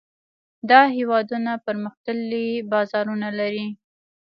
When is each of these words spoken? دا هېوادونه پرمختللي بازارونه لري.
دا 0.69 0.81
هېوادونه 0.95 1.51
پرمختللي 1.65 2.47
بازارونه 2.71 3.29
لري. 3.39 3.67